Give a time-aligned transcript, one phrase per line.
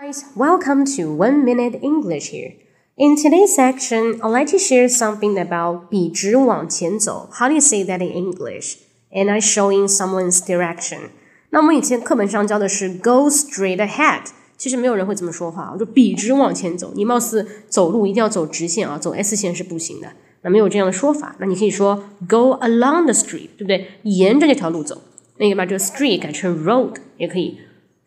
[0.00, 2.52] Guys, welcome to One Minute English here.
[2.96, 7.28] In today's section, I'd like to share something about 笔直往前走.
[7.32, 8.76] How do you say that in English?
[9.10, 11.08] And I showing someone's direction.
[11.50, 16.92] 那我们以前课本上教的是 go straight ahead，其实没有人会这么说话，我就笔直往前走。
[16.94, 20.12] 你貌似走路一定要走直线啊，走 S 线是不行的。
[20.42, 23.88] 那没有这样的说法，那你可以说 go along the street，对不对？
[24.02, 25.02] 沿着这条路走。
[25.38, 27.58] 那你把这个 street 改成 road 也可以，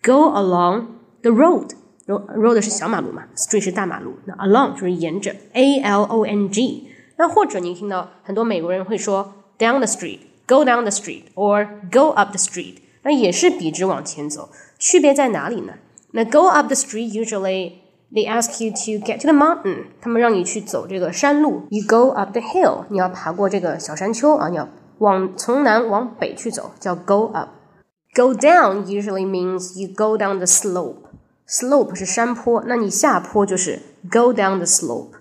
[0.02, 0.86] go along
[1.24, 1.72] the road。
[2.08, 6.88] road 是小马路嘛，street 是大马路，那 along 就是沿着，a l o n g。
[7.18, 12.76] 那或者你听到很多美国人会说 down the street，go down the street，or go up the street。
[13.04, 15.74] 那也是笔直往前走，区别在哪里呢？
[16.12, 17.74] 那 go up the street usually
[18.12, 21.64] they ask you to get to the mountain，他们让你去走这个山路。
[21.70, 24.68] You go up the hill，你要爬过这个小山丘啊，你要
[24.98, 31.03] 往从南往北去走，叫 go up。Go down usually means you go down the slope。
[31.48, 35.14] slope 是山坡，那你下坡就是 go down the slope。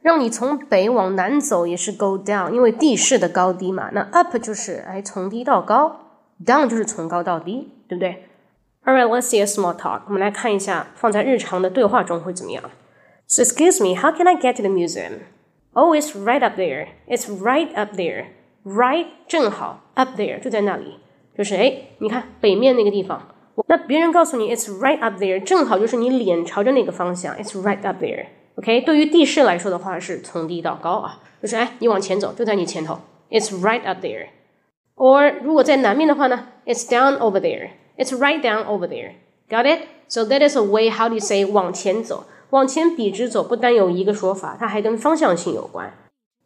[0.00, 3.90] 让你从北往南走也是 go down，因为地势的高低嘛。
[3.92, 6.00] 那 up 就是哎从低到高。
[6.44, 8.24] Down 就是从高到低，对不对？
[8.84, 10.02] Alright, let's see a small talk.
[10.06, 12.62] 我们来看一下放在日常的对话中会怎么样。
[13.28, 15.20] So excuse me, how can I get to the museum?
[15.72, 16.88] Oh, it's right up there.
[17.08, 18.26] It's right up there.
[18.64, 20.98] Right 正好 up there 就在那里，
[21.38, 23.28] 就是哎，你看北面那个地方。
[23.68, 32.98] 那别人告诉你 it's right up there，正好就是你脸朝着那个方向，it's right up there。OK，对于地势来说的话是从低到高啊，就是哎，你往前走就在你前头，
[33.30, 37.70] it's right up there。or 如果在南面的话呢，it's down over there.
[37.96, 39.12] It's right down over there.
[39.48, 39.82] Got it?
[40.08, 42.24] So that is a way how do you say 往前走？
[42.50, 45.92] 往前笔直走不单有一个说法，它还跟方向性有关。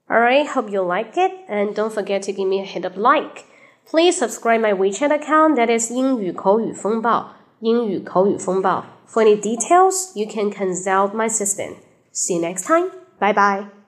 [0.08, 3.44] Alright, hope you like it, and don't forget to give me a hit of like.
[3.90, 8.84] Please subscribe my WeChat account that is 英语口语风暴，英语口语风暴。
[9.08, 11.76] For any details, you can consult my assistant.
[12.12, 12.90] See you next time.
[13.18, 13.81] Bye bye.